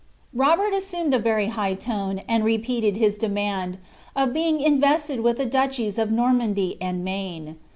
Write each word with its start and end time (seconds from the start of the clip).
Robert 0.33 0.73
assumed 0.73 1.13
a 1.13 1.19
very 1.19 1.49
hi^ 1.49 1.79
tone, 1.79 2.23
and 2.27 2.43
repeated 2.43 2.97
his 2.97 3.19
demand, 3.19 3.77
of 4.15 4.33
being 4.33 4.79
vested 4.81 5.19
with 5.19 5.37
the 5.37 5.45
duchies 5.45 5.99
of 5.99 6.09
Normandy 6.11 6.75
and 6.81 7.05
Maine. 7.05 7.57